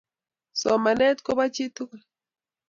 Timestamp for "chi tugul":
1.55-2.01